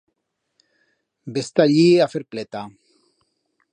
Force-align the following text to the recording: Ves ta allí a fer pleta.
Ves 1.35 1.49
ta 1.55 1.67
allí 1.67 1.85
a 2.07 2.11
fer 2.15 2.23
pleta. 2.33 2.65